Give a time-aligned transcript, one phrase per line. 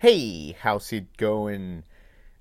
[0.00, 1.82] Hey, how's it going?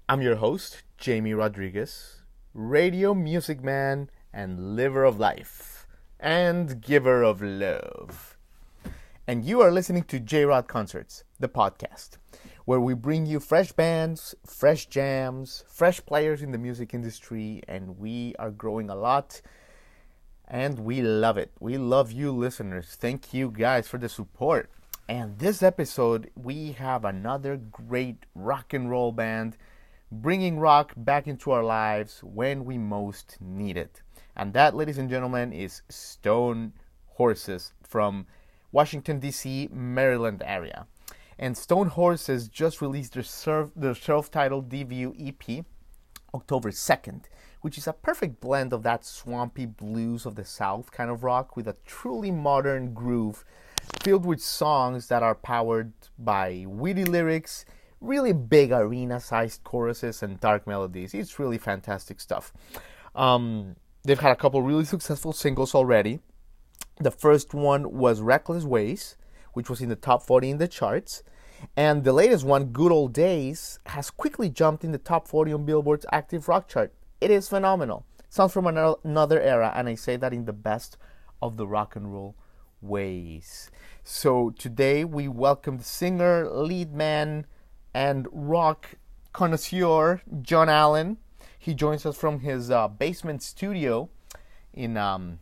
[0.08, 2.22] I'm your host, Jamie Rodriguez,
[2.54, 5.88] radio music man and liver of life
[6.20, 8.38] and giver of love.
[9.26, 12.20] And you are listening to J Rod Concerts, the podcast,
[12.66, 17.98] where we bring you fresh bands, fresh jams, fresh players in the music industry, and
[17.98, 19.42] we are growing a lot
[20.48, 21.52] and we love it.
[21.60, 22.96] We love you, listeners.
[23.00, 24.70] Thank you guys for the support.
[25.10, 29.56] And this episode, we have another great rock and roll band
[30.12, 34.02] bringing rock back into our lives when we most need it.
[34.36, 36.74] And that, ladies and gentlemen, is Stone
[37.06, 38.28] Horses from
[38.74, 40.88] Washington, D.C., Maryland area.
[41.40, 45.64] And Stone Horses just released their, self- their self-titled debut EP
[46.34, 47.24] October 2nd,
[47.62, 51.56] which is a perfect blend of that swampy blues of the South kind of rock
[51.56, 53.46] with a truly modern groove
[54.02, 57.66] filled with songs that are powered by witty lyrics,
[58.00, 61.14] really big arena sized choruses, and dark melodies.
[61.14, 62.54] It's really fantastic stuff.
[63.16, 66.20] Um, they've had a couple really successful singles already.
[67.00, 69.18] The first one was Reckless Ways,
[69.54, 71.24] which was in the top 40 in the charts.
[71.76, 75.66] And the latest one, Good Old Days, has quickly jumped in the top 40 on
[75.66, 76.94] Billboard's active rock chart.
[77.20, 78.06] It is phenomenal.
[78.30, 80.98] Sounds from another era, and I say that in the best
[81.42, 82.36] of the rock and roll
[82.82, 83.72] ways.
[84.04, 87.46] So today we welcome the singer, lead man,
[87.94, 88.96] and rock
[89.34, 91.18] connoisseur John Allen.
[91.58, 94.10] He joins us from his uh, basement studio
[94.74, 95.40] in um,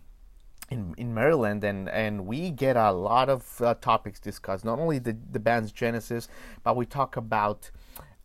[0.70, 4.66] in, in Maryland, and, and we get a lot of uh, topics discussed.
[4.66, 6.28] Not only the, the band's genesis,
[6.64, 7.70] but we talk about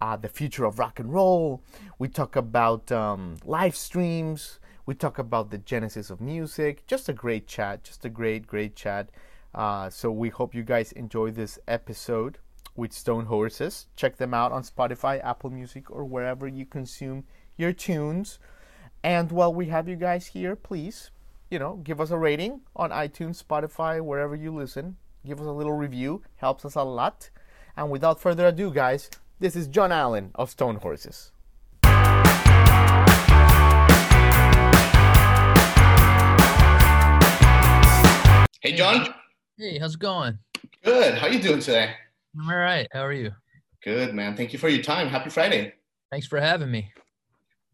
[0.00, 1.62] uh, the future of rock and roll.
[1.98, 4.58] We talk about um, live streams.
[4.90, 6.84] We talk about the genesis of music.
[6.88, 7.84] Just a great chat.
[7.84, 9.10] Just a great, great chat.
[9.54, 12.38] Uh, so we hope you guys enjoy this episode
[12.74, 13.86] with Stone Horses.
[13.94, 17.22] Check them out on Spotify, Apple Music, or wherever you consume
[17.56, 18.40] your tunes.
[19.04, 21.12] And while we have you guys here, please,
[21.52, 24.96] you know, give us a rating on iTunes, Spotify, wherever you listen.
[25.24, 27.30] Give us a little review, helps us a lot.
[27.76, 29.08] And without further ado, guys,
[29.38, 31.30] this is John Allen of Stone Horses.
[38.62, 39.14] Hey, John.
[39.56, 40.38] Hey, how's it going?
[40.84, 41.14] Good.
[41.14, 41.94] How you doing today?
[42.38, 42.86] I'm all right.
[42.92, 43.32] How are you?
[43.82, 44.36] Good, man.
[44.36, 45.08] Thank you for your time.
[45.08, 45.72] Happy Friday.
[46.10, 46.92] Thanks for having me.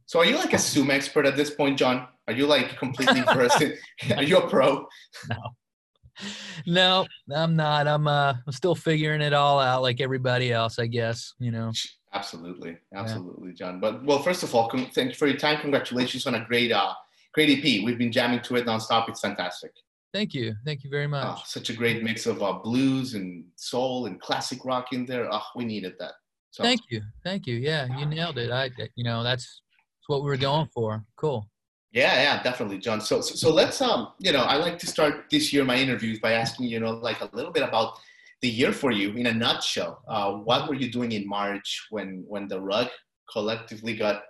[0.05, 2.07] So, are you like a Zoom expert at this point, John?
[2.29, 3.63] Are you like completely versed?
[3.63, 3.77] in,
[4.17, 4.87] are you a pro?
[6.69, 7.89] No, no, I'm not.
[7.89, 11.35] I'm uh, I'm still figuring it all out, like everybody else, I guess.
[11.41, 11.73] You know.
[12.15, 13.55] Absolutely, absolutely, yeah.
[13.57, 13.81] John.
[13.81, 15.61] But well, first of all, thank you for your time.
[15.61, 16.95] Congratulations on a great, uh,
[17.35, 17.85] great EP.
[17.85, 19.09] We've been jamming to it nonstop.
[19.09, 19.73] It's fantastic.
[20.17, 20.55] Thank you.
[20.65, 21.27] Thank you very much.
[21.29, 25.29] Oh, such a great mix of uh, blues and soul and classic rock in there.
[25.31, 26.15] Oh, we needed that.
[26.53, 26.63] So.
[26.63, 27.03] Thank you.
[27.23, 27.57] Thank you.
[27.57, 28.51] Yeah, you nailed it.
[28.51, 31.05] I, you know, that's, that's what we were going for.
[31.17, 31.47] Cool.
[31.93, 33.03] Yeah, yeah, definitely, John.
[33.03, 36.19] So, so, so let's, um, you know, I like to start this year my interviews
[36.19, 37.99] by asking, you know, like a little bit about
[38.41, 40.03] the year for you in a nutshell.
[40.09, 42.89] Uh, what were you doing in March when when the rug
[43.31, 44.23] collectively got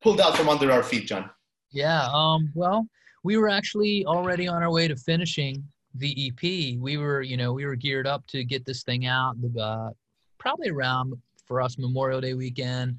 [0.00, 1.28] pulled out from under our feet, John?
[1.72, 2.08] Yeah.
[2.12, 2.52] Um.
[2.54, 2.86] Well,
[3.24, 5.64] we were actually already on our way to finishing
[5.94, 6.78] the EP.
[6.80, 9.90] We were, you know, we were geared up to get this thing out uh,
[10.38, 11.14] probably around
[11.46, 12.98] for us Memorial Day weekend,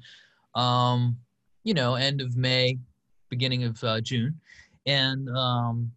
[0.54, 1.16] um,
[1.64, 2.78] you know, end of May,
[3.28, 4.38] beginning of uh, June.
[4.86, 5.92] And, um,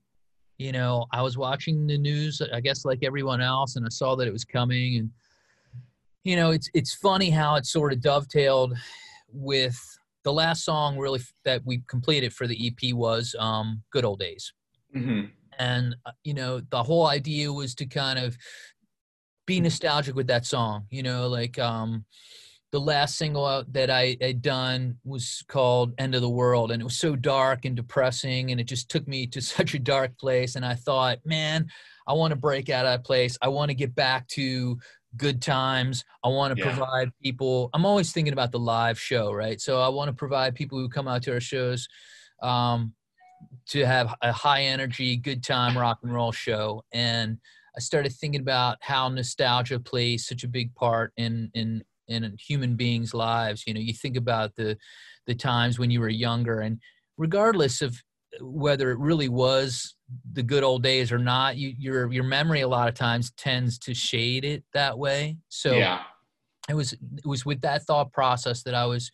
[0.57, 4.15] you know, I was watching the news, I guess like everyone else, and I saw
[4.15, 4.97] that it was coming.
[4.97, 5.09] And,
[6.23, 8.77] you know, it's, it's funny how it sort of dovetailed
[9.33, 9.77] with
[10.23, 14.53] the last song really that we completed for the EP was um, "Good Old Days,"
[14.95, 15.25] mm-hmm.
[15.59, 18.37] and uh, you know the whole idea was to kind of
[19.45, 20.85] be nostalgic with that song.
[20.89, 22.05] You know, like um,
[22.71, 26.85] the last single that I had done was called "End of the World," and it
[26.85, 30.55] was so dark and depressing, and it just took me to such a dark place.
[30.55, 31.67] And I thought, man,
[32.07, 33.37] I want to break out of that place.
[33.41, 34.77] I want to get back to
[35.17, 36.03] good times.
[36.23, 36.75] I want to yeah.
[36.75, 37.69] provide people.
[37.73, 39.59] I'm always thinking about the live show, right?
[39.59, 41.87] So I want to provide people who come out to our shows
[42.41, 42.93] um,
[43.69, 46.83] to have a high energy, good time rock and roll show.
[46.93, 47.37] And
[47.75, 52.75] I started thinking about how nostalgia plays such a big part in in in human
[52.75, 53.63] beings' lives.
[53.65, 54.77] You know, you think about the
[55.25, 56.79] the times when you were younger, and
[57.17, 58.01] regardless of
[58.41, 59.95] whether it really was
[60.33, 63.77] the good old days or not, you, your your memory a lot of times tends
[63.79, 65.37] to shade it that way.
[65.49, 66.01] So yeah.
[66.69, 69.11] it was it was with that thought process that I was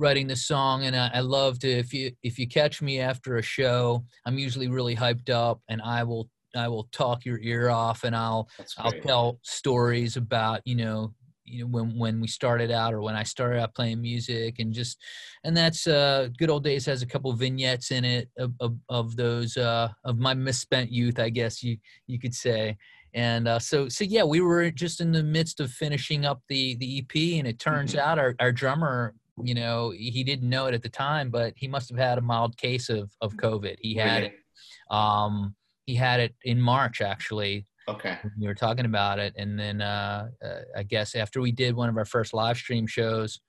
[0.00, 3.36] writing the song and I, I love to if you if you catch me after
[3.36, 7.68] a show i'm usually really hyped up and i will i will talk your ear
[7.68, 8.48] off and i'll
[8.78, 11.12] i'll tell stories about you know
[11.50, 14.72] you know when when we started out or when i started out playing music and
[14.72, 14.98] just
[15.44, 19.16] and that's uh good old days has a couple vignettes in it of of, of
[19.16, 21.76] those uh of my misspent youth i guess you
[22.06, 22.76] you could say
[23.12, 26.76] and uh, so so yeah we were just in the midst of finishing up the
[26.76, 28.08] the ep and it turns mm-hmm.
[28.08, 29.14] out our, our drummer
[29.44, 32.22] you know, he didn't know it at the time, but he must have had a
[32.22, 33.76] mild case of of COVID.
[33.80, 34.34] He had it.
[34.90, 35.54] Um,
[35.86, 37.66] he had it in March actually.
[37.90, 38.18] Okay.
[38.38, 41.88] We were talking about it, and then uh, uh, I guess after we did one
[41.88, 43.40] of our first live stream shows,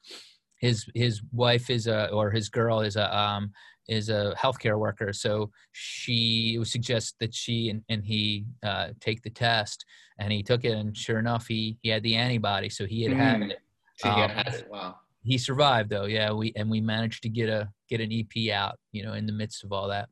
[0.58, 3.52] his his wife is a or his girl is a um,
[3.88, 9.30] is a healthcare worker, so she suggested that she and, and he uh, take the
[9.30, 9.86] test,
[10.20, 13.14] and he took it, and sure enough, he he had the antibody, so he had
[13.14, 13.18] mm.
[13.18, 13.60] had it.
[13.98, 14.68] So he had um, it.
[14.70, 16.06] Wow he survived though.
[16.06, 18.78] Yeah, we and we managed to get a get an EP out.
[18.92, 20.10] You know, in the midst of all that.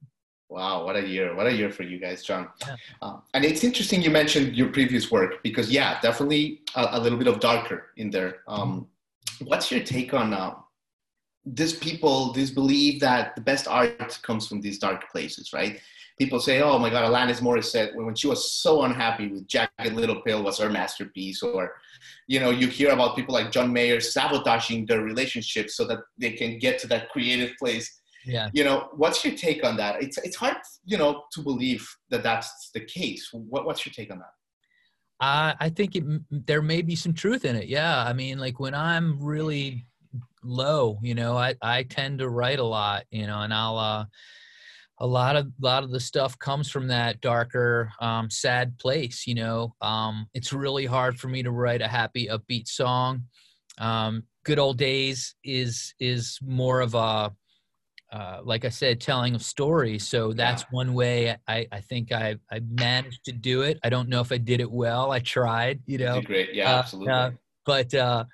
[0.49, 1.35] Wow, what a year!
[1.35, 2.47] What a year for you guys, John.
[2.61, 2.75] Yeah.
[3.03, 7.19] Uh, and it's interesting you mentioned your previous work because yeah, definitely a, a little
[7.19, 8.37] bit of darker in there.
[8.47, 8.87] Um,
[9.37, 9.45] mm-hmm.
[9.45, 10.55] What's your take on uh,
[11.45, 15.79] this people, this belief that the best art comes from these dark places, right?
[16.17, 20.21] People say, "Oh my God, Alanis Morissette, when she was so unhappy with Jagged Little
[20.23, 21.75] Pill was her masterpiece," or
[22.27, 26.31] you know, you hear about people like John Mayer sabotaging their relationships so that they
[26.31, 27.98] can get to that creative place.
[28.25, 28.49] Yeah.
[28.53, 30.01] You know, what's your take on that?
[30.01, 33.29] It's it's hard, you know, to believe that that's the case.
[33.31, 35.25] What, what's your take on that?
[35.25, 37.67] Uh, I think it, there may be some truth in it.
[37.67, 38.03] Yeah.
[38.03, 39.85] I mean, like when I'm really
[40.43, 44.05] low, you know, I, I tend to write a lot, you know, and I'll, uh,
[44.99, 49.25] a lot of a lot of the stuff comes from that darker um, sad place
[49.25, 53.23] you know um, it's really hard for me to write a happy upbeat song
[53.77, 57.31] um, good old days is is more of a
[58.11, 60.07] uh, like I said, telling of stories.
[60.07, 60.67] So that's yeah.
[60.71, 63.79] one way I, I think I, I managed to do it.
[63.83, 65.11] I don't know if I did it well.
[65.11, 66.21] I tried, you know.
[66.21, 67.13] great, yeah, uh, absolutely.
[67.13, 67.31] Uh,
[67.65, 68.25] but uh,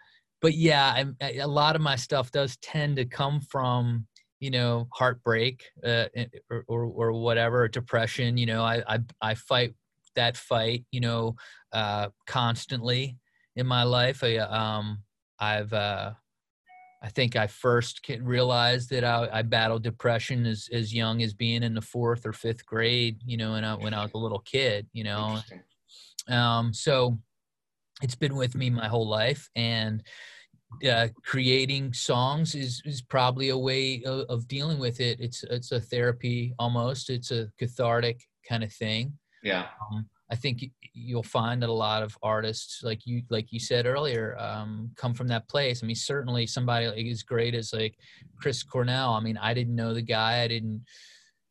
[0.42, 4.08] but yeah, I, a lot of my stuff does tend to come from
[4.40, 6.06] you know heartbreak uh,
[6.50, 9.74] or, or, or whatever depression you know I, I i fight
[10.16, 11.36] that fight you know
[11.72, 13.18] uh constantly
[13.56, 15.00] in my life i um
[15.40, 16.12] i've uh
[17.06, 21.62] I think I first realized that I, I, battled depression as, as young as being
[21.62, 24.40] in the fourth or fifth grade, you know, when I, when I was a little
[24.40, 25.40] kid, you know.
[26.28, 27.20] Um, so
[28.02, 29.52] it's been with me my whole life.
[29.56, 30.02] And
[30.90, 35.20] uh, creating songs is is probably a way of, of, dealing with it.
[35.22, 37.12] It's it's a therapy almost.
[37.12, 38.20] It's a cathartic
[38.50, 39.14] kind of thing.
[39.44, 39.68] Yeah.
[39.92, 43.86] Um, I think you'll find that a lot of artists, like you like you said
[43.86, 45.84] earlier, um, come from that place.
[45.84, 47.96] I mean, certainly somebody like as great as like
[48.42, 49.14] Chris Cornell.
[49.14, 50.42] I mean, I didn't know the guy.
[50.42, 50.84] I didn't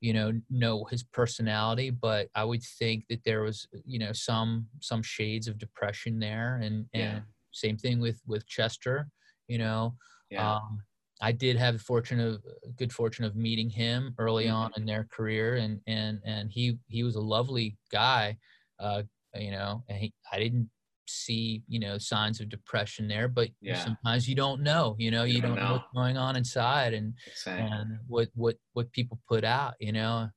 [0.01, 4.67] you know know his personality but i would think that there was you know some
[4.81, 7.21] some shades of depression there and and yeah
[7.55, 9.09] same thing with with Chester.
[9.49, 9.95] You know,
[10.31, 10.57] yeah.
[10.57, 10.83] um,
[11.21, 12.43] I did have the fortune of
[12.77, 14.57] good fortune of meeting him early mm-hmm.
[14.57, 18.37] on in their career, and and and he he was a lovely guy.
[18.79, 19.03] Uh,
[19.35, 20.71] you know, and he, I didn't
[21.07, 23.79] see you know signs of depression there but yeah.
[23.85, 25.69] sometimes you don't know you know you, you don't, don't know.
[25.69, 25.73] know.
[25.75, 27.69] what's going on inside and exactly.
[27.71, 30.29] and what what what people put out you know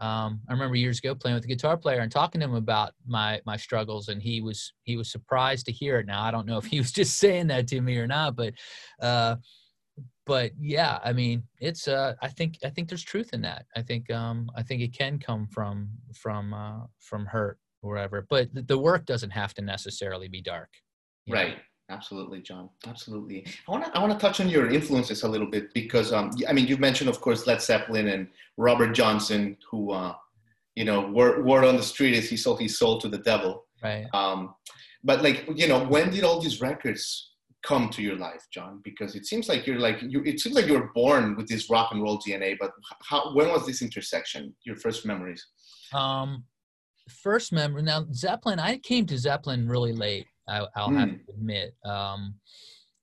[0.00, 2.92] um, I remember years ago playing with a guitar player and talking to him about
[3.06, 6.06] my my struggles, and he was he was surprised to hear it.
[6.06, 8.54] Now I don't know if he was just saying that to me or not, but
[9.00, 9.36] uh,
[10.26, 13.66] but yeah, I mean, it's uh, I think I think there's truth in that.
[13.76, 18.26] I think um, I think it can come from from uh, from hurt or whatever,
[18.28, 20.70] but the work doesn't have to necessarily be dark.
[21.28, 21.56] Right.
[21.56, 21.62] Know?
[21.90, 22.70] Absolutely, John.
[22.86, 23.46] Absolutely.
[23.68, 26.30] I want to I want to touch on your influences a little bit because um,
[26.48, 30.14] I mean you mentioned of course Led Zeppelin and Robert Johnson who uh,
[30.76, 33.66] you know word word on the street is he sold his soul to the devil.
[33.82, 34.06] Right.
[34.14, 34.54] Um,
[35.04, 38.80] but like you know when did all these records come to your life, John?
[38.82, 40.22] Because it seems like you're like you.
[40.24, 42.56] It seems like you were born with this rock and roll DNA.
[42.58, 42.72] But
[43.02, 43.34] how?
[43.34, 44.54] When was this intersection?
[44.64, 45.44] Your first memories?
[45.92, 46.44] Um,
[47.08, 48.58] first member Now Zeppelin.
[48.58, 50.26] I came to Zeppelin really late.
[50.48, 50.98] I, will mm.
[50.98, 51.16] have hmm.
[51.16, 51.74] to admit.
[51.84, 52.34] Um,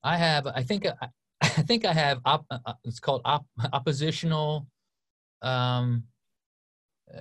[0.03, 1.07] I have, I think, I,
[1.41, 2.19] I think I have.
[2.25, 4.67] Op, uh, uh it's called op, oppositional.
[5.41, 6.03] Um,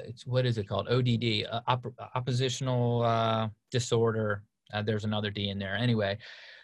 [0.05, 0.89] it's what is it called?
[0.89, 4.43] ODD, uh, op, oppositional uh, disorder.
[4.73, 5.75] Uh, there's another D in there.
[5.75, 6.19] Anyway,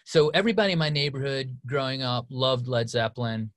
[0.05, 3.51] so everybody in my neighborhood growing up loved Led Zeppelin.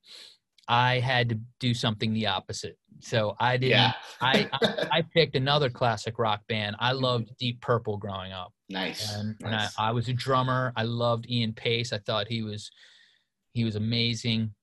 [0.70, 2.78] I had to do something the opposite.
[3.02, 3.72] So I didn't.
[3.72, 3.94] Yeah.
[4.22, 6.76] I, I I picked another classic rock band.
[6.80, 7.04] I Mm-hmm.
[7.04, 9.14] loved Deep Purple growing up, nice.
[9.16, 9.68] and, and I.
[9.78, 10.72] I was a drummer.
[10.76, 11.92] I loved Ian Paice.
[11.92, 12.70] I thought he was
[13.54, 14.54] he was amazing.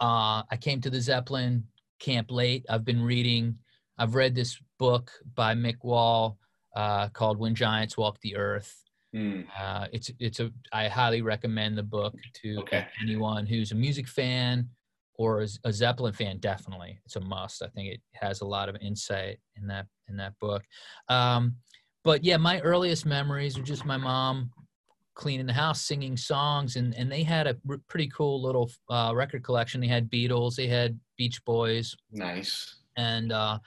[0.00, 1.64] Uh, I came to the Zeppelin
[2.00, 2.64] camp late.
[2.68, 3.56] I've been reading.
[3.98, 6.38] I've read this book by Mick Wall
[6.74, 8.74] uh, called "When Giants Walk the Earth."
[9.14, 12.86] Mm, Uh, it's it's a I highly recommend the book to Okay.
[13.02, 14.68] anyone who's a music fan
[15.20, 16.38] or a Zeppelin fan.
[16.38, 17.62] Definitely, it's a must.
[17.62, 20.62] I think it has a lot of insight in that in that book.
[21.10, 21.56] Um,
[22.02, 24.50] but yeah, my earliest memories are just my mom
[25.12, 27.54] cleaning the house, singing songs, and and they had a
[27.86, 29.82] pretty cool little uh, record collection.
[29.82, 32.76] They had Beatles, they had Beach Boys, nice.
[32.96, 33.58] and uh,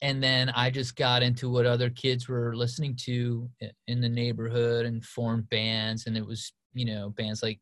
[0.00, 3.50] and then I just got into what other kids were listening to
[3.88, 7.58] in the neighborhood and formed bands, and it was you know bands like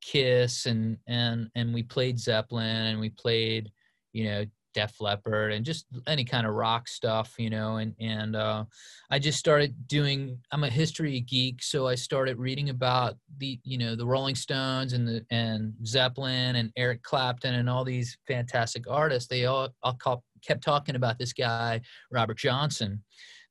[0.00, 3.70] Kiss and and and we played Zeppelin and we played
[4.12, 8.36] you know Def Leppard and just any kind of rock stuff, you know, and and
[8.36, 8.64] uh,
[9.10, 10.38] I just started doing.
[10.52, 14.92] I'm a history geek, so I started reading about the you know the Rolling Stones
[14.92, 19.28] and the and Zeppelin and Eric Clapton and all these fantastic artists.
[19.28, 21.80] They all, all call, kept talking about this guy
[22.10, 23.02] Robert Johnson,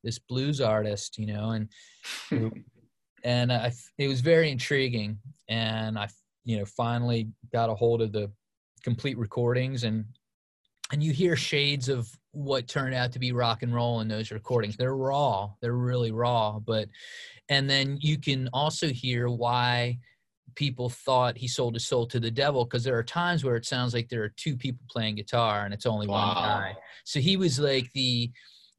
[0.02, 1.68] this blues artist, you know, and
[3.24, 5.18] and I, it was very intriguing.
[5.48, 6.08] And I,
[6.44, 8.30] you know, finally got a hold of the
[8.82, 10.04] complete recordings, and
[10.92, 14.30] and you hear shades of what turned out to be rock and roll in those
[14.30, 14.76] recordings.
[14.76, 16.88] They're raw, they're really raw, but
[17.48, 19.98] and then you can also hear why
[20.54, 23.64] people thought he sold his soul to the devil because there are times where it
[23.64, 26.74] sounds like there are two people playing guitar and it's only one guy.
[27.04, 28.30] So he was like the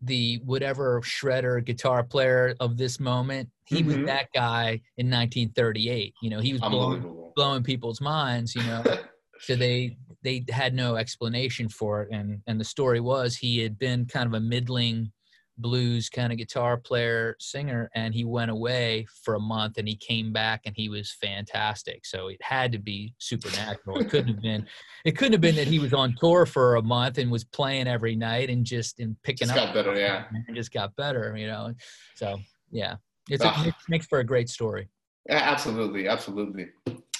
[0.01, 3.49] the whatever shredder guitar player of this moment.
[3.65, 4.05] He was Mhm.
[4.07, 6.13] that guy in 1938.
[6.21, 8.55] You know, he was blowing blowing people's minds.
[8.55, 8.83] You know,
[9.41, 13.77] so they they had no explanation for it, and and the story was he had
[13.79, 15.11] been kind of a middling
[15.61, 19.95] blues kind of guitar player singer and he went away for a month and he
[19.95, 24.41] came back and he was fantastic so it had to be supernatural it couldn't have
[24.41, 24.65] been
[25.05, 27.87] it couldn't have been that he was on tour for a month and was playing
[27.87, 30.25] every night and just and picking Just up got better, yeah.
[30.47, 31.73] and just got better you know
[32.15, 32.37] so
[32.71, 32.95] yeah
[33.29, 33.63] it's Ah.
[33.63, 34.89] a, it makes for a great story
[35.29, 36.69] Yeah, absolutely, absolutely.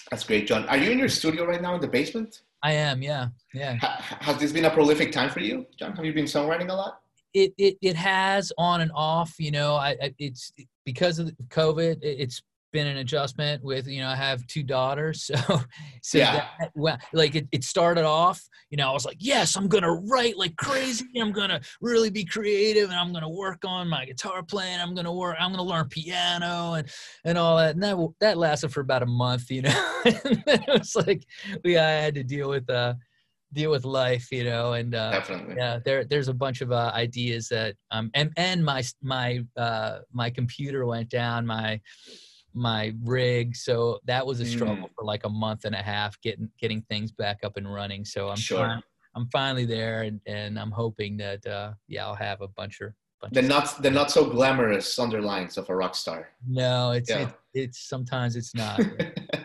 [0.09, 0.67] That's great, John.
[0.67, 2.41] Are you in your studio right now in the basement?
[2.63, 5.91] i am yeah yeah Ha- has this been a prolific time for you, John?
[5.95, 6.93] Have you been songwriting a lot?
[7.33, 10.51] It it it has on and off you know i, I it's
[10.85, 15.23] because of covid it, it's been an adjustment with you know i have two daughters
[15.47, 15.59] so
[16.01, 16.45] so Yeah.
[16.59, 19.91] that, well, like it, it started off you know i was like yes i'm gonna
[19.91, 24.41] write like crazy i'm gonna really be creative and i'm gonna work on my guitar
[24.43, 26.87] playing i'm gonna work i'm gonna learn piano and
[27.25, 30.63] and all that and that that lasted for about a month you know and then
[30.67, 31.23] it was like
[31.63, 32.93] we i had to deal with uh
[33.53, 35.55] deal with life you know and uh Definitely.
[35.57, 39.99] yeah there there's a bunch of uh, ideas that um and and my my uh
[40.13, 41.79] my computer went down my
[42.53, 44.95] my rig so that was a struggle Mm.
[44.95, 48.29] for like a month and a half getting getting things back up and running so
[48.29, 48.67] i'm Sure.
[48.67, 48.83] fin-
[49.15, 52.91] i'm finally there and and i'm hoping that uh yeah i'll have a bunch of
[53.21, 56.29] bunch The not the not so glamorous underlines of a rock star.
[56.47, 57.19] no it's Yeah.
[57.23, 58.79] it's, it's sometimes it's not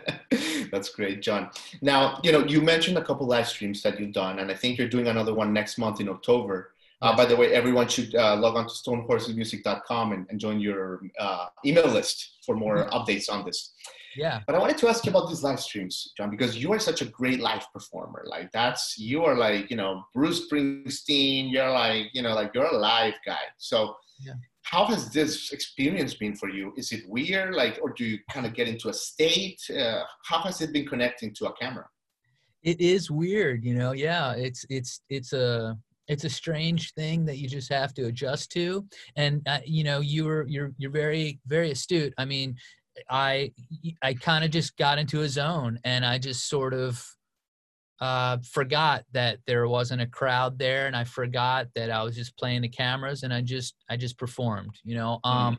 [0.71, 1.49] That's great, John.
[1.81, 4.77] Now, you know, you mentioned a couple live streams that you've done, and I think
[4.77, 6.73] you're doing another one next month in October.
[7.01, 11.01] Uh, by the way, everyone should uh, log on to stonehorsesmusic.com and, and join your
[11.19, 12.95] uh, email list for more Mm-hmm.
[12.97, 13.73] updates on this.
[14.15, 16.79] yeah But I wanted to ask you about these live streams, John, because you are
[16.79, 18.23] such a great live performer.
[18.25, 21.51] Like that's you are like you know Bruce Springsteen.
[21.51, 23.43] You're like you know like you're a live guy.
[23.57, 23.95] So
[24.27, 24.33] Yeah.
[24.71, 26.73] How has this experience been for you?
[26.75, 29.61] Is it weird, like, or do you kind of get into a state?
[29.69, 31.85] Uh, how has it been connecting to a camera?
[32.63, 37.37] it is weird you know yeah it's it's it's a it's a strange thing that
[37.37, 41.71] you just have to adjust to and uh, you know you're you're you're very very
[41.71, 42.55] astute i mean
[43.09, 43.51] i
[44.01, 47.03] i kind of just got into a zone and i just sort of
[47.99, 52.37] uh forgot that there wasn't a crowd there and i forgot that i was just
[52.37, 55.57] playing the cameras and i just i just performed you know um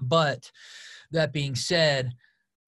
[0.00, 0.50] but
[1.10, 2.12] that being said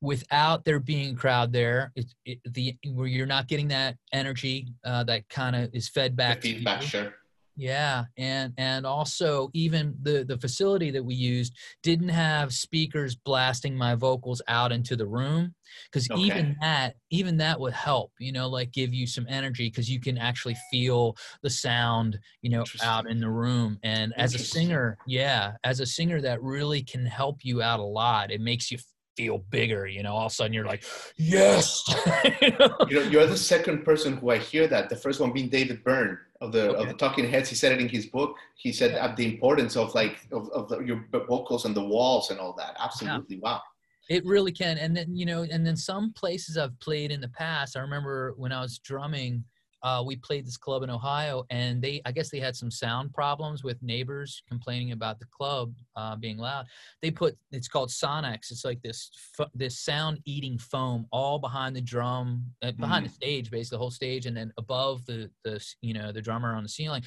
[0.01, 4.69] without there being a crowd there it, it, the where you're not getting that energy
[4.85, 7.15] uh, that kind of is fed back the feedback, sure.
[7.59, 13.77] Yeah and and also even the the facility that we used didn't have speakers blasting
[13.77, 15.53] my vocals out into the room
[15.91, 16.23] because Okay.
[16.23, 20.01] even that even that would help you know like give you some energy because you
[20.01, 24.97] can actually feel the sound you know out in the room and as a singer
[25.07, 28.79] yeah as a singer that really can help you out a lot it makes you
[29.19, 29.85] feel bigger.
[29.89, 30.85] You know, all of a sudden you're like,
[31.17, 31.83] yes.
[32.41, 32.77] you know?
[33.11, 34.89] you are the second person who I hear that.
[34.89, 36.83] The first one being David Byrne of the okay.
[36.83, 37.49] of the Talking Heads.
[37.49, 38.37] He said it in his book.
[38.57, 39.15] He said yeah.
[39.15, 42.77] the importance of like of, of the, your vocals and the walls and all that.
[42.79, 43.43] Absolutely, yeah.
[43.43, 43.63] wow.
[44.09, 44.79] It really can.
[44.79, 47.77] And then you know, and then some places I've played in the past.
[47.77, 49.45] I remember when I was drumming
[49.83, 53.13] uh, we played this club in Ohio, and they I guess they had some sound
[53.13, 56.67] problems with neighbors complaining about the club uh, being loud.
[57.03, 58.51] They put it's called Sonex.
[58.51, 59.11] It's like this
[59.55, 63.09] this sound eating foam all behind the drum, uh, behind mm.
[63.09, 66.55] the stage, basically the whole stage, and then above the the you know the drummer
[66.55, 67.03] on the ceiling.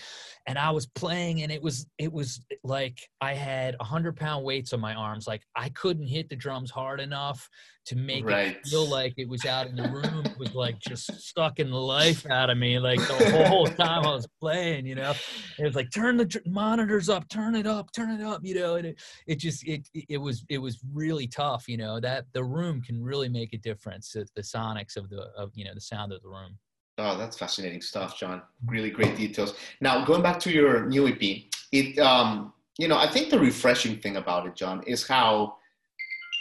[0.48, 4.46] And I was playing, and it was it was like I had a hundred pound
[4.46, 5.28] weights on my arms.
[5.28, 7.50] Like I couldn't hit the drums hard enough
[7.86, 8.58] to make right.
[8.58, 10.26] it feel like it was out in the room.
[10.26, 14.06] It was like just stuck in the life out of me, like the whole time
[14.06, 14.86] I was playing.
[14.86, 15.14] You know,
[15.58, 18.42] it was like turn the monitors up, turn it up, turn it up.
[18.44, 21.68] You know, and it, it just it it was it was really tough.
[21.68, 24.12] You know that the room can really make a difference.
[24.12, 26.58] The, the sonics of the of you know the sound of the room.
[26.98, 28.42] Oh, that's fascinating stuff, John.
[28.68, 29.56] Really great details.
[29.80, 34.00] Now, going back to your new EP, it um, you know, I think the refreshing
[34.00, 35.56] thing about it, John, is how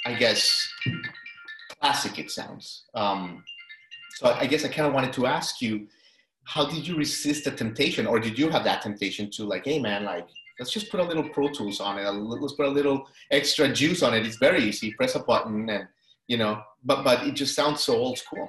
[0.07, 0.69] I guess
[1.81, 2.85] classic it sounds.
[2.95, 3.45] Um,
[4.17, 5.87] so I guess I kind of wanted to ask you,
[6.45, 9.79] how did you resist the temptation, or did you have that temptation to like, hey
[9.79, 10.27] man, like
[10.59, 14.03] let's just put a little Pro Tools on it, let's put a little extra juice
[14.03, 14.27] on it.
[14.27, 14.93] It's very easy.
[14.93, 15.87] Press a button, and
[16.27, 18.49] you know, but but it just sounds so old school.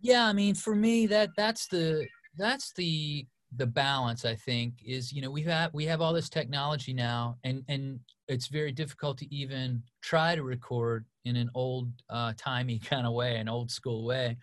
[0.00, 5.12] Yeah, I mean, for me, that that's the that's the the balance i think is
[5.12, 9.18] you know we've had we have all this technology now and and it's very difficult
[9.18, 13.70] to even try to record in an old uh, timey kind of way an old
[13.70, 14.36] school way.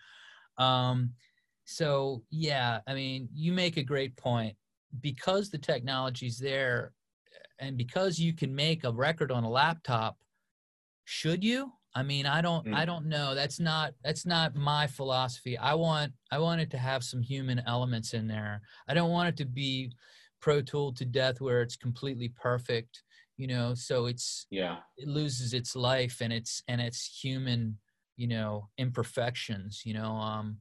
[0.58, 1.12] Um,
[1.64, 4.56] so yeah i mean you make a great point.
[5.00, 6.92] Because the technology's there
[7.58, 10.18] and because you can make a record on a laptop
[11.06, 12.74] should you I mean, I don't mm.
[12.74, 13.34] I don't know.
[13.34, 15.58] That's not that's not my philosophy.
[15.58, 18.62] I want I want it to have some human elements in there.
[18.88, 19.92] I don't want it to be
[20.40, 23.02] pro tool to death where it's completely perfect,
[23.36, 24.76] you know, so it's yeah.
[24.96, 27.78] It loses its life and it's and its human,
[28.16, 30.12] you know, imperfections, you know.
[30.12, 30.58] Um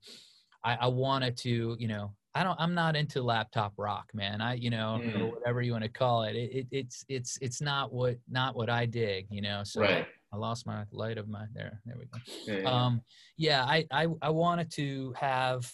[0.65, 4.41] I I want it to, you know, I don't I'm not into laptop rock, man.
[4.41, 5.21] I you know, mm.
[5.21, 6.35] or whatever you want to call it.
[6.35, 6.67] It, it.
[6.71, 9.63] It's it's it's not what not what I dig, you know.
[9.63, 11.81] So right I lost my light of my there.
[11.85, 12.19] There we go.
[12.45, 12.69] Yeah, yeah.
[12.69, 13.01] Um,
[13.37, 15.69] yeah I, I I wanted to have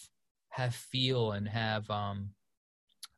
[0.50, 2.30] have feel and have um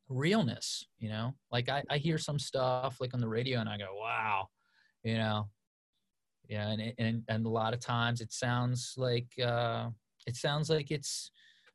[0.09, 0.85] realness.
[0.99, 3.95] You know, like I I hear some stuff like on the radio and I go,
[3.95, 4.49] wow,
[5.03, 5.49] you know,
[6.49, 9.89] yeah, and and and a lot of times it sounds like uh
[10.27, 11.31] it sounds like it's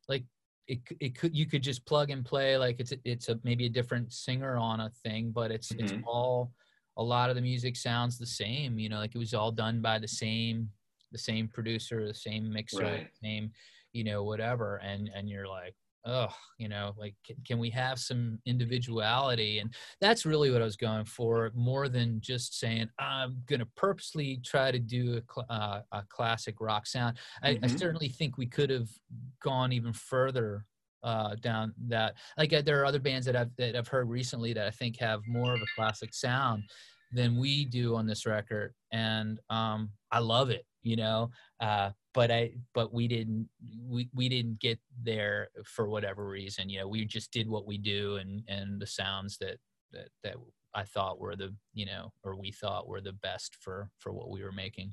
[0.08, 0.24] like
[0.68, 3.66] it it could you could just plug and play like it's a, it's a maybe
[3.66, 5.84] a different singer on a thing, but it's mm-hmm.
[5.84, 6.52] it's all
[6.96, 9.80] a lot of the music sounds the same you know like it was all done
[9.80, 10.68] by the same
[11.12, 13.08] the same producer the same mixer right.
[13.22, 13.50] same
[13.92, 15.74] you know whatever and and you're like
[16.06, 16.28] oh
[16.58, 20.76] you know like can, can, we have some individuality and that's really what i was
[20.76, 25.46] going for more than just saying i'm going to purposely try to do a, cl-
[25.50, 27.64] uh, a classic rock sound I, mm-hmm.
[27.64, 28.88] I certainly think we could have
[29.42, 30.64] gone even further
[31.06, 32.14] uh, down that.
[32.36, 34.98] Like uh, there are other bands that I've that I've heard recently that I think
[34.98, 36.64] have more of a classic sound
[37.12, 40.66] than we do on this record, and um, I love it.
[40.82, 43.48] You know, uh, but I but we didn't
[43.88, 46.68] we we didn't get there for whatever reason.
[46.68, 49.58] You know, we just did what we do, and and the sounds that
[49.92, 50.36] that that
[50.74, 54.30] I thought were the you know or we thought were the best for for what
[54.30, 54.92] we were making.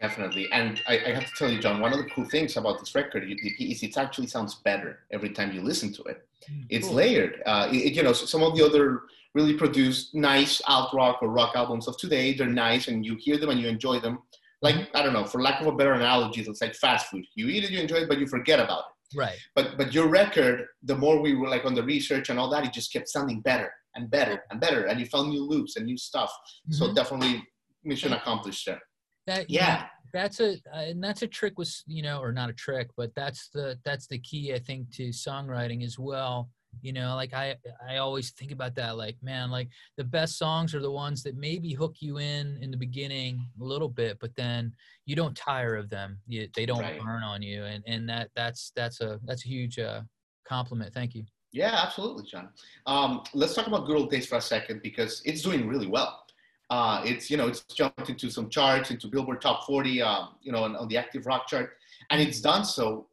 [0.00, 0.48] Definitely.
[0.52, 2.94] And I, I, have to tell you, John, one of the cool things about this
[2.94, 6.24] record is it actually sounds better every time you listen to it.
[6.48, 6.96] Mm, it's cool.
[6.96, 7.42] layered.
[7.44, 9.02] Uh, it, you know, some of the other
[9.34, 13.38] really produced nice alt rock or rock albums of today, they're nice and you hear
[13.38, 14.20] them and you enjoy them.
[14.62, 14.96] Like, mm-hmm.
[14.96, 17.24] I don't know, for lack of a better analogy, it's like fast food.
[17.34, 19.18] You eat it, you enjoy it, but you forget about it.
[19.18, 19.36] Right.
[19.54, 22.64] But but your record, the more we were like on the research and all that,
[22.64, 24.84] it just kept sounding better and better and better.
[24.84, 26.30] And you found new loops and new stuff.
[26.30, 26.72] Mm-hmm.
[26.74, 27.42] So definitely
[27.84, 28.80] mission accomplished there.
[29.28, 32.88] That yeah, that's a and that's a trick with you know, or not a trick,
[32.96, 36.48] but that's the that's the key I think to songwriting as well.
[36.80, 38.96] You know, like I I always think about that.
[38.96, 42.70] Like man, like the best songs are the ones that maybe hook you in in
[42.70, 44.72] the beginning a little bit, but then
[45.04, 46.18] you don't tire of them.
[46.26, 46.98] You, they don't right.
[46.98, 50.00] burn on you, and and that that's that's a that's a huge uh,
[50.46, 50.94] compliment.
[50.94, 51.24] Thank you.
[51.52, 52.48] Yeah, absolutely, John.
[52.86, 56.24] Um, let's talk about Good Old Days for a second because it's doing really well.
[56.70, 60.52] Uh, it's you know it's jumped into some charts, into Billboard Top 40, um, you
[60.52, 61.70] know, on, on, the active rock chart,
[62.10, 63.06] and it's done so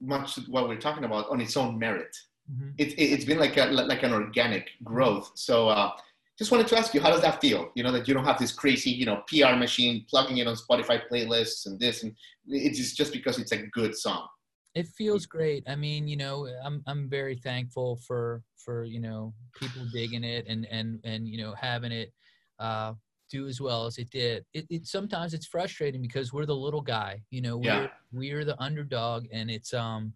[0.00, 2.16] much what we're talking about on its own merit.
[2.50, 2.70] Mm-hmm.
[2.78, 5.32] It, it, has been like a like an organic growth.
[5.34, 5.92] So uh,
[6.38, 7.70] just wanted to ask you, how does that feel?
[7.74, 10.54] You know, that you don't have this crazy, you know, PR machine plugging it on
[10.54, 12.14] Spotify playlists and this, and
[12.46, 14.26] it's just because it's a good song.
[14.74, 15.64] It feels great.
[15.68, 20.46] I mean, you know, I'm I'm very thankful for for you know people digging it
[20.48, 22.12] and and and you know having it
[22.60, 22.92] uh,
[23.30, 24.44] do as well as it did.
[24.54, 27.22] It, it sometimes it's frustrating because we're the little guy.
[27.30, 27.86] You know, we're Yeah.
[28.12, 30.12] we're the underdog, and it's um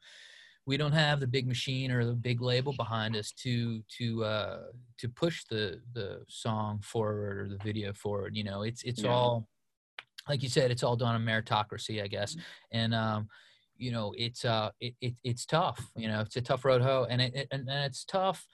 [0.66, 4.62] we don't have the big machine or the big label behind us to to uh
[4.98, 9.11] to push the the song forward or the video forward you know it's it's Yeah.
[9.11, 9.48] all
[10.26, 12.35] like you said it's all done on meritocracy i guess
[12.72, 13.28] and um
[13.76, 17.07] you know it's uh it, it it's tough you know it's a tough road hoe
[17.11, 18.46] and it, it and, and it's tough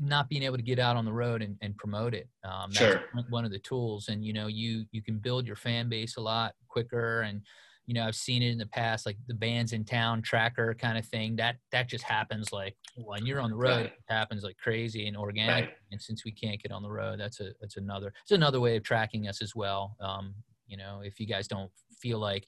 [0.00, 2.78] not being able to get out on the road and, and promote it um that's
[2.94, 3.04] Sure.
[3.12, 6.16] one- one of the tools and you know you you can build your fan base
[6.16, 7.42] a lot quicker and
[7.86, 11.36] you know i've seen it in the past like the Bandsintown tracker kind of thing
[11.36, 13.86] that that just happens like when you're on the road Right.
[13.86, 15.74] it happens like crazy and organic Right.
[15.90, 18.76] and since we can't get on the road that's a that's another it's another way
[18.76, 20.34] of tracking us as well um
[20.66, 22.46] you know if you guys don't feel like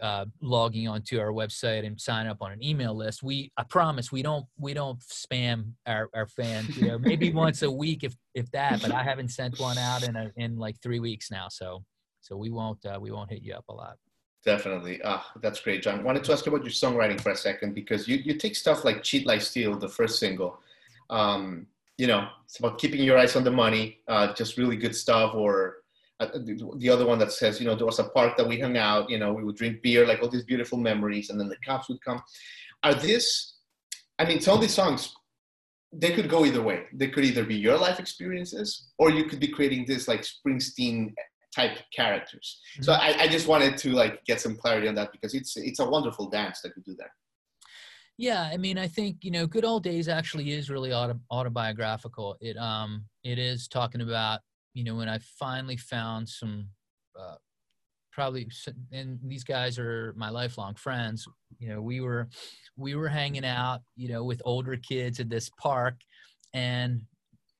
[0.00, 3.22] uh, logging onto our website and sign up on an email list.
[3.22, 6.76] We, I promise, we don't, we don't spam our, our fans.
[6.76, 8.80] You know, maybe once a week, if if that.
[8.80, 11.48] But I haven't sent one out in a, in like three weeks now.
[11.48, 11.84] So
[12.20, 13.96] so we won't uh, we won't hit you up a lot.
[14.44, 15.00] Definitely.
[15.04, 16.02] Ah, that's great, John.
[16.02, 18.86] Wanted to ask you about your songwriting for a second because you, you take stuff
[18.86, 20.60] like Cheat Lie Steal, the first single.
[21.10, 21.66] Um,
[21.98, 25.34] you know, it's about keeping your eyes on the money, uh, just really good stuff.
[25.34, 25.79] Or
[26.26, 28.76] the the other one that says, you know, there was a park that we hung
[28.76, 31.56] out, you know, we would drink beer, like all these beautiful memories, and then the
[31.64, 32.22] cops would come.
[32.82, 33.56] Are this,
[34.18, 35.14] I mean, some of these songs,
[35.92, 36.84] they could go either way.
[36.92, 41.14] They could either be your life experiences or you could be creating this like Springsteen
[41.54, 42.60] type characters.
[42.80, 45.80] So I, I just wanted to like get some clarity on that because it's it's
[45.80, 47.12] a wonderful dance that you do there.
[48.18, 52.36] Yeah, I mean, I think you know, "Good Old Days" actually is really auto, autobiographical.
[52.40, 54.40] It um, it is talking about
[54.74, 56.68] you know when I finally found some,
[57.18, 57.36] uh,
[58.12, 58.48] probably,
[58.92, 61.26] and these guys are my lifelong friends.
[61.58, 62.28] You know, we were,
[62.76, 65.94] we were hanging out, you know, with older kids at this park,
[66.54, 67.02] and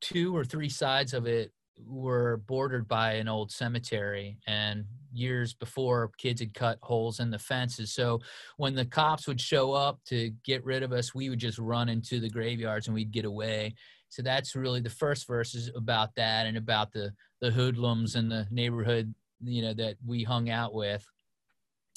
[0.01, 1.53] two or three sides of it
[1.87, 7.39] were bordered by an old cemetery and years before kids had cut holes in the
[7.39, 8.21] fences so
[8.59, 11.89] when the cops would show up to get rid of us, we would just run
[11.89, 13.75] into the graveyards and we'd get away.
[14.11, 18.29] So that's really the first verse is about that and about the the hoodlums in
[18.29, 21.07] the neighborhood, you know, that we hung out with.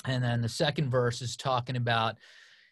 [0.06, 2.15] And then the second verse is talking about,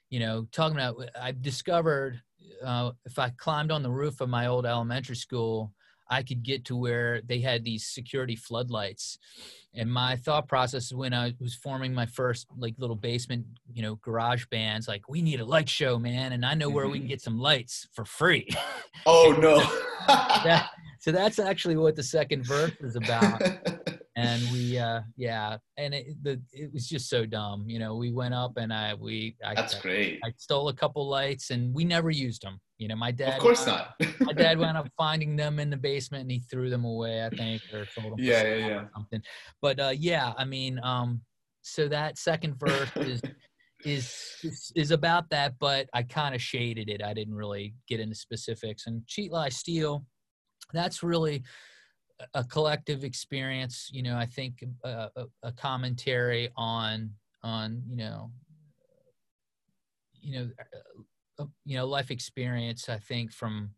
[0.10, 2.22] you know, talking about I've discovered
[2.64, 5.74] uh, if I climbed on the roof of my old elementary school,
[6.12, 9.18] I could get to where they had these security floodlights.
[9.74, 13.96] And my thought process when I was forming my first like little basement, you know,
[13.96, 17.08] garage bands, like we need a light show, man, and I know where we can
[17.08, 17.12] Mhm.
[17.12, 18.48] get some lights for free.
[19.08, 19.58] Oh no.
[20.44, 20.70] that,
[21.00, 23.42] so that's actually what the second verse is about.
[24.18, 27.96] And we, uh, yeah, and it, the it was just so dumb, you know.
[27.96, 30.20] We went up and I we I, That's I, great.
[30.22, 32.60] I stole a couple lights and we never used them.
[32.82, 33.36] You know, my dad.
[33.36, 34.20] Of course wound- not.
[34.22, 37.30] my dad wound up finding them in the basement and he threw them away, I
[37.30, 38.16] think, or sold them.
[38.18, 38.86] Yeah, yeah, yeah.
[38.96, 39.22] Something.
[39.62, 41.22] But uh, yeah, I mean, um,
[41.62, 43.22] so that second verse is
[43.86, 44.12] is
[44.44, 47.04] is, is about that, but I kind of shaded it.
[47.04, 48.88] I didn't really get into specifics.
[48.88, 50.04] And cheat, lie, steal.
[50.74, 51.44] That's really
[52.20, 53.90] a- a collective experience.
[53.94, 57.12] You know, I think uh, a, a commentary on
[57.44, 58.32] on you know
[60.20, 61.02] you know uh,
[61.66, 63.72] you know life experience i think from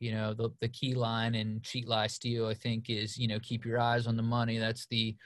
[0.00, 3.38] you know the the key line in cheat lie steal i think is you know
[3.40, 4.58] keep your eyes on the money.
[4.58, 5.16] That's the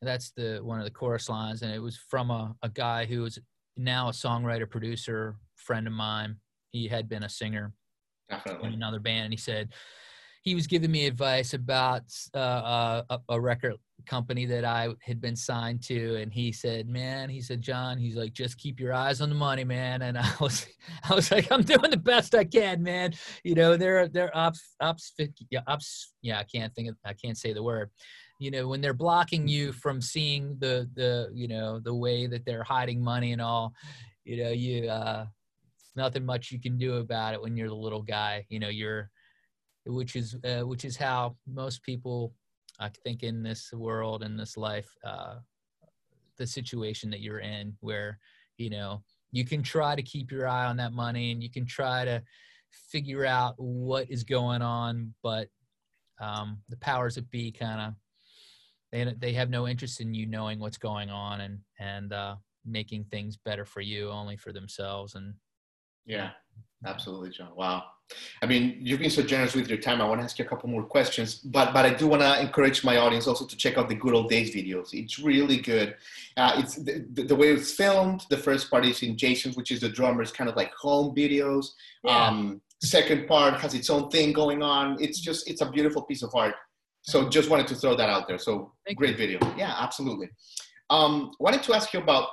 [0.00, 1.62] that's the one of the chorus lines.
[1.62, 3.38] And it was from a, a guy who is
[3.76, 6.36] now a songwriter producer friend of mine.
[6.70, 7.72] He had been a singer
[8.62, 9.24] in another band.
[9.24, 9.72] And he said
[10.42, 12.02] he was giving me advice about
[12.34, 13.74] uh, uh, a, a record
[14.06, 18.16] company that I had been signed to, and he said, "Man," he said, "John," he's
[18.16, 20.66] like, "just keep your eyes on the money, man." And I was,
[21.08, 24.74] I was like, "I'm doing the best I can, man." You know, they're they're ops
[24.80, 25.12] ops
[25.50, 27.90] yeah ops yeah I can't think of I can't say the word.
[28.40, 32.44] You know, when they're blocking you from seeing the the you know the way that
[32.44, 33.74] they're hiding money and all,
[34.24, 35.26] you know, you uh,
[35.96, 38.46] nothing much you can do about it when you're the little guy.
[38.48, 39.10] You know, you're
[39.86, 42.32] which is uh, which is how most people
[42.80, 45.36] I think in this world in this life uh,
[46.36, 48.18] the situation that you're in where
[48.56, 51.66] you know you can try to keep your eye on that money and you can
[51.66, 52.22] try to
[52.70, 55.48] figure out what is going on but
[56.20, 57.94] um, the powers that be kind of
[58.92, 63.04] they, they have no interest in you knowing what's going on and and uh, making
[63.04, 65.34] things better for you only for themselves and
[66.06, 66.30] Yeah.
[66.86, 67.50] Absolutely, John.
[67.56, 67.84] Wow.
[68.42, 70.00] I mean, you've been so generous with your time.
[70.00, 72.40] I want to ask you a couple more questions, but but I do want to
[72.40, 74.92] encourage my audience also to check out the Good Old Days videos.
[74.92, 75.96] It's really good.
[76.36, 78.24] Uh, it's the, the, way it's filmed.
[78.30, 81.66] The first part is in Jason's, which is the drummer's kind of like home videos.
[82.04, 82.26] Yeah.
[82.26, 84.96] Um, second part has its own thing going on.
[85.00, 86.54] It's just it's a beautiful piece of art.
[87.02, 88.38] So just wanted to throw that out there.
[88.38, 89.16] So Thank great you.
[89.16, 89.38] video.
[89.56, 90.28] Yeah, absolutely.
[90.90, 92.28] Um, wanted to ask you about,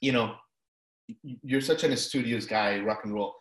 [0.00, 0.34] you know,
[1.42, 3.34] you're such an studious guy, rock and roll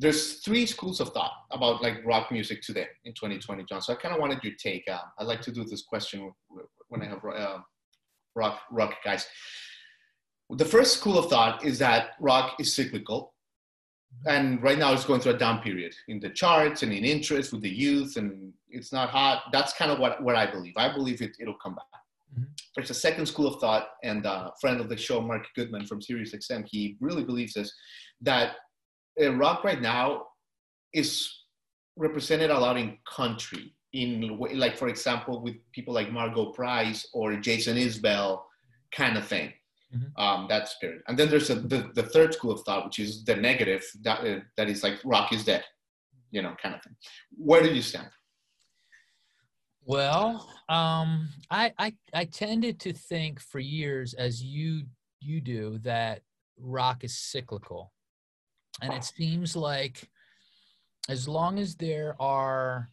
[0.00, 3.82] there's three schools of thought about like rock music today in 2020, John.
[3.82, 4.84] So I kind of wanted your take.
[4.90, 6.32] Uh, I'd like to do this question
[6.88, 7.58] when I have uh,
[8.34, 9.26] rock rock guys.
[10.48, 13.34] The first school of thought is that rock is cyclical,
[14.26, 17.52] and right now it's going through a down period in the charts and in interest
[17.52, 19.44] with the youth, and it's not hot.
[19.52, 20.74] That's kind of what what I believe.
[20.78, 21.84] I believe it it'll come back.
[22.32, 22.44] Mm-hmm.
[22.74, 26.00] There's a second school of thought, and a friend of the show, Mark Goodman from
[26.00, 27.70] SiriusXM, he really believes this
[28.22, 28.54] that
[29.22, 30.26] uh, rock right now
[30.92, 31.30] is
[31.96, 37.34] represented a lot in country in like for example with people like margo price or
[37.36, 38.42] jason isbell
[38.92, 39.52] kind of thing.
[39.92, 40.22] Mm-hmm.
[40.22, 43.24] um, that spirit and then there's a, the, the third school of thought which is
[43.24, 45.64] the negative that, uh, that is like rock is dead
[46.30, 46.94] you know kind of thing.
[47.36, 48.08] Where do you stand?
[49.84, 54.84] Well um, I, I i tended to think for years as you
[55.20, 56.22] you do that
[56.58, 57.92] rock is cyclical
[58.82, 60.08] and it seems like
[61.08, 62.88] as long as there are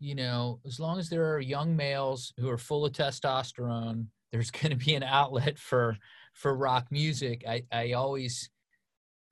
[0.00, 4.50] you know as long as there are young males who are full of testosterone there's
[4.62, 5.96] going to be an outlet for
[6.34, 7.44] for rock music.
[7.48, 8.50] I i always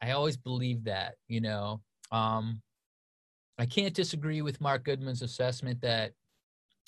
[0.01, 1.81] i always believe that you know?
[2.11, 2.63] Um
[3.59, 6.13] i can't disagree with mark goodman's assessment that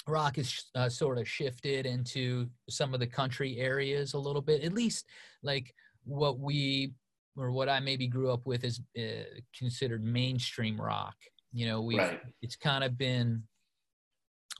[0.07, 4.63] rock is uh, sort of shifted into some of the country areas a little bit
[4.63, 5.07] at least
[5.43, 6.93] like what we
[7.37, 9.25] or what I maybe grew up with is uh,
[9.57, 11.15] considered mainstream rock.
[11.53, 12.21] You know, we right.
[12.43, 13.45] it's kind of been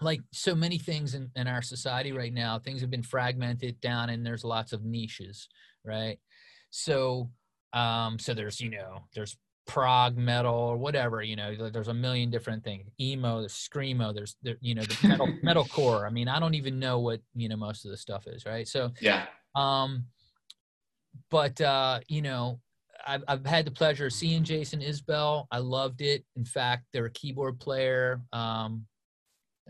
[0.01, 2.59] like so many things in, in our society right now.
[2.59, 5.49] Things have been fragmented down, and there's lots of niches,
[5.85, 6.19] right?
[6.71, 7.31] So,
[7.73, 12.31] um, so there's you know there's prog metal or whatever you know there's a million
[12.31, 16.39] different things emo there's screamo there's there, you know the metal metalcore i mean i
[16.39, 20.05] don't even know what you know most of the stuff is right so yeah um
[21.31, 22.61] but uh you know
[23.07, 25.47] I've, I've had the pleasure of seeing Jason Isbell.
[25.51, 26.25] I loved it.
[26.37, 28.23] In fact, they're a keyboard player.
[28.33, 28.87] Um,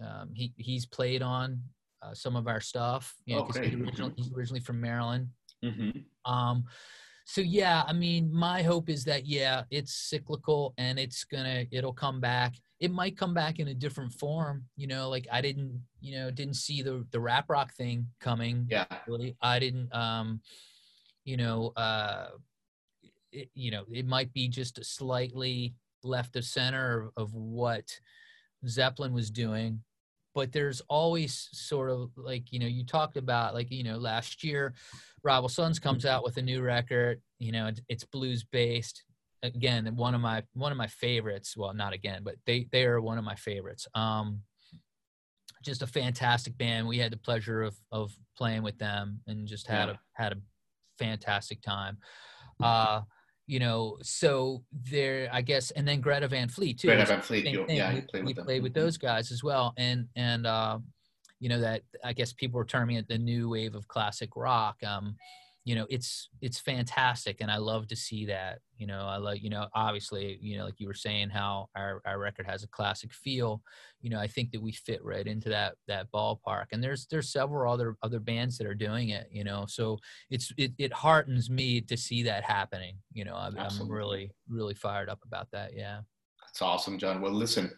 [0.00, 1.60] um, he he's played on
[2.02, 3.14] uh, some of our stuff.
[3.26, 3.68] You know, okay.
[3.68, 5.28] he's, original, he's originally from Maryland.
[5.64, 6.32] Mm-hmm.
[6.32, 6.64] Um,
[7.26, 11.92] so yeah, I mean, my hope is that yeah, it's cyclical and it's gonna it'll
[11.92, 12.54] come back.
[12.80, 14.64] It might come back in a different form.
[14.76, 18.66] You know, like I didn't you know didn't see the the rap rock thing coming.
[18.70, 19.36] Yeah, really.
[19.40, 19.94] I didn't.
[19.94, 20.40] Um,
[21.24, 21.72] you know.
[21.76, 22.28] Uh,
[23.32, 27.98] it, you know, it might be just a slightly left of center of, of what
[28.64, 29.80] Zeppelin was doing,
[30.34, 34.44] but there's always sort of like you know you talked about like you know last
[34.44, 34.74] year
[35.22, 39.04] rival sons comes out with a new record you know it's blues based
[39.42, 43.00] again one of my one of my favorites well not again but they they are
[43.00, 44.40] one of my favorites um
[45.62, 49.66] just a fantastic band we had the pleasure of of playing with them and just
[49.66, 49.94] had yeah.
[49.94, 50.36] a had a
[50.98, 51.98] fantastic time.
[52.62, 53.02] Uh
[53.46, 56.88] you know, so there, I guess, and then Greta Van Fleet too.
[56.88, 60.08] Greta Van Fleet, you, yeah, we, played with, played with those guys as well, and
[60.16, 60.78] and uh,
[61.40, 64.76] you know that I guess people were terming it the new wave of classic rock.
[64.82, 65.16] Um,
[65.64, 69.42] you know it's it's fantastic and i love to see that you know i like
[69.42, 72.68] you know obviously you know like you were saying how our, our record has a
[72.68, 73.62] classic feel
[74.00, 77.32] you know i think that we fit right into that that ballpark and there's there's
[77.32, 79.98] several other other bands that are doing it you know so
[80.30, 84.74] it's it, it heartens me to see that happening you know I'm, I'm really really
[84.74, 86.00] fired up about that yeah.
[86.42, 87.20] That's awesome john.
[87.20, 87.70] Well listen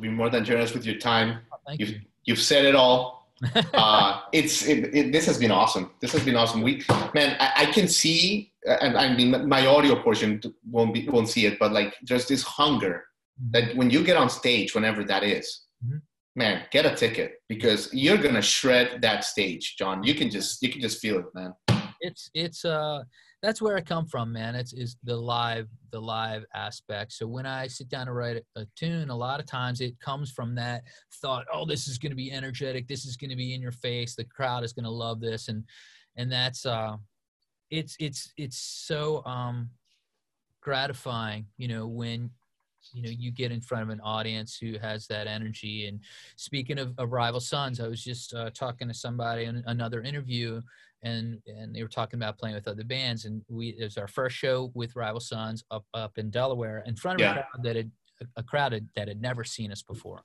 [0.00, 1.38] be more than generous with your time.
[1.52, 2.00] Oh, thank you've, you.
[2.24, 3.25] you've said it all
[3.74, 5.90] uh, it's it, it, this has been awesome.
[6.00, 6.62] This has been awesome.
[6.62, 6.82] We
[7.14, 11.44] man, I, I, can see, and I mean, my audio portion won't be won't see
[11.44, 13.04] it, but like there's this hunger
[13.40, 13.50] mm-hmm.
[13.52, 15.98] that when you get on stage, whenever that is, mm-hmm.
[16.34, 20.02] man, get a ticket because you're gonna shred that stage, John.
[20.02, 21.52] You can just you can just feel it, man.
[22.00, 23.02] It's it's uh
[23.42, 24.54] that's where I come from, man.
[24.54, 27.12] It's is the live the live aspect.
[27.12, 29.98] So when I sit down to write a, a tune, a lot of times it
[30.00, 30.82] comes from that
[31.20, 33.72] thought, oh, this is going to be energetic, this is going to be in your
[33.72, 35.64] face, the crowd is going to love this, and
[36.16, 36.96] and that's uh,
[37.70, 39.70] it's it's it's so um
[40.62, 42.30] gratifying, you know, when
[42.92, 45.86] you know you get in front of an audience who has that energy.
[45.86, 46.00] And
[46.36, 50.60] speaking of, of rival sons i was just uh, talking to somebody in another interview
[51.02, 53.24] and and they were talking about playing with other bands.
[53.26, 56.96] And we it was our first show with rival sons up up in delaware in
[56.96, 57.32] front of Yeah.
[57.32, 57.90] a crowd that had
[58.36, 60.24] a crowd that had never seen us before.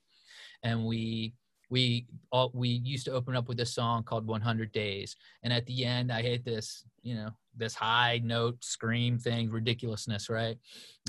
[0.64, 1.34] And we
[1.72, 5.16] we all we used to open up with this song called 100 days.
[5.42, 10.30] And at the end i hit this you know this high note scream thing ridiculousness
[10.30, 10.58] right?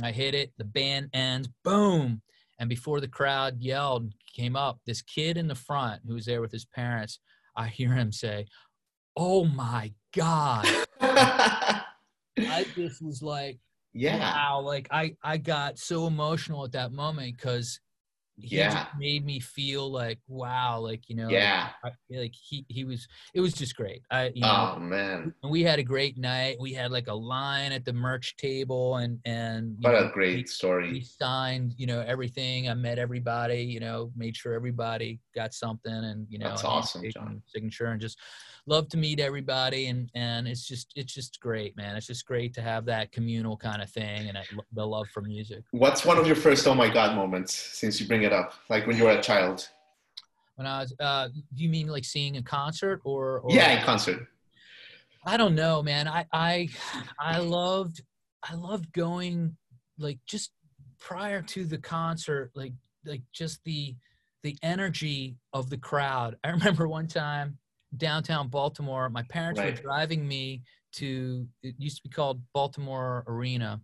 [0.03, 2.23] I hit it the band ends boom!
[2.59, 6.41] And before the crowd yelled came up this kid in the front who was there
[6.41, 7.19] with his parents
[7.57, 8.47] i hear him say
[9.15, 10.67] oh my god.
[11.03, 13.59] I just was like
[13.93, 14.19] yeah.
[14.19, 17.79] wow like i i got so emotional at that moment because
[18.39, 18.73] he Yeah.
[18.73, 21.69] just made me feel like wow like you know like, Yeah.
[21.85, 25.35] I, like he he was it was just great i you know Oh man.
[25.43, 28.97] and we had a great night we had like a line at the merch table
[28.97, 30.93] and and What know, a great we story.
[30.93, 35.93] We signed you know everything i met everybody you know made sure everybody got something
[35.93, 37.43] and you know That's awesome, John.
[37.47, 38.19] signature and just
[38.67, 42.55] love to meet everybody and and it's just it's just great man it's just great
[42.55, 46.17] to have that communal kind of thing and I, the love for music What's one
[46.17, 48.55] of your first oh my god moments since you bring it up?
[48.69, 49.69] Like when you were a child?
[50.57, 53.85] when i was uh do you mean like seeing a concert or, or Yeah, in
[53.85, 54.29] concert.
[55.25, 56.09] I don't know, man.
[56.09, 56.69] I I
[57.19, 58.03] I loved
[58.43, 59.57] I loved going
[59.99, 60.51] like just
[60.99, 62.73] prior to the concert, like
[63.05, 63.95] like just the
[64.43, 66.37] the energy of the crowd.
[66.43, 67.59] I remember one time
[67.97, 70.63] downtown Baltimore, my parents were driving me
[70.95, 73.81] to it used to be called Baltimore Arena.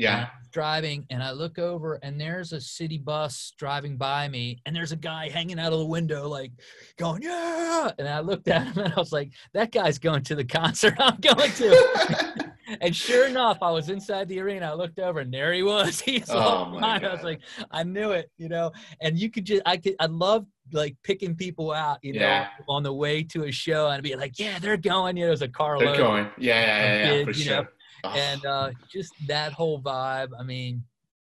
[0.00, 0.28] Yeah.
[0.52, 4.90] Driving and I look over and there's a city bus driving by me and there's
[4.90, 6.50] a guy hanging out of the window like
[6.96, 10.34] going yeah and I looked at him and I was like that guy's going to
[10.34, 14.98] the concert I'm going to and sure enough I was inside the arena I looked
[14.98, 17.04] over and there he was he's Oh, all mine.
[17.04, 20.06] I was like I knew it you know and you could just I could I
[20.06, 22.48] love like picking people out you know Yeah.
[22.68, 25.42] on the way to a show and be like yeah they're going you know there's
[25.42, 26.26] a car They're going.
[26.38, 27.58] Yeah, yeah, yeah, yeah, for know, sure.
[27.60, 27.66] Oh,
[28.04, 30.28] and uh, just that whole vibe.
[30.38, 30.84] I mean,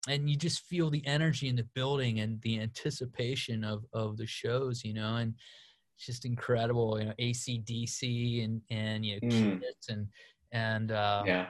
[0.09, 4.27] and you just feel the energy in the building and the anticipation of of the
[4.27, 5.35] shows, you know, and
[5.97, 6.99] it's just incredible.
[6.99, 9.61] You know, ACDC and and you know, Mm.
[9.61, 10.07] Kiss and
[10.53, 11.49] and uh, yeah,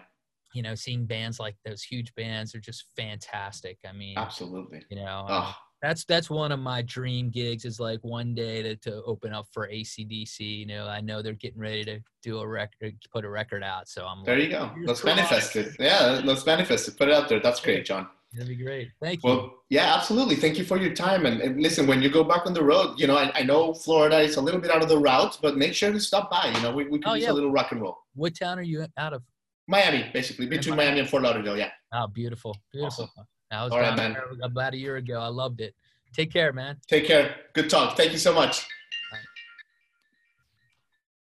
[0.55, 3.79] you know, seeing bands like those huge bands are just fantastic.
[3.89, 4.85] I mean, absolutely.
[4.89, 8.77] you know, Oh, that's that's one of my dream gigs is like one day to,
[8.77, 10.41] to open up for ACDC.
[10.41, 13.63] You know, I know they're getting ready to do a record, uh, put a record
[13.63, 14.71] out, so I'm there like, you go.
[14.85, 15.17] Let's crossed.
[15.17, 15.77] manifest it.
[15.79, 16.97] Yeah, let's manifest it.
[16.97, 17.39] Put it out there.
[17.41, 18.09] That's great, John.
[18.33, 18.89] that'd be great.
[19.03, 19.29] Thank you.
[19.31, 20.37] Well, yeah, absolutely.
[20.37, 21.27] Thank you for your time.
[21.27, 23.75] And, and listen, when you go back on the road, you know, I, I know
[23.75, 26.51] Florida is a little bit out of the route, but make sure to stop by.
[26.55, 27.33] You know, we, we could Oh, use yeah.
[27.33, 27.99] a little rock and roll.
[28.15, 29.23] What town are you out of?
[29.69, 30.87] Miami, basically, between Miami.
[30.93, 31.57] Miami and Fort Lauderdale.
[31.59, 31.71] Yeah.
[31.93, 33.09] Oh, beautiful, beautiful.
[33.55, 34.13] I was All right, down man.
[34.13, 35.19] there about a year ago.
[35.21, 35.75] I loved it.
[36.13, 36.79] Take care, man.
[36.87, 37.35] Take care.
[37.55, 37.97] Good talk.
[37.97, 38.67] Thank you so much.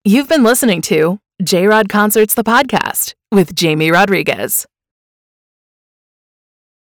[0.03, 4.65] You've been listening to J Rod Concerts, the podcast with Jamie Rodriguez.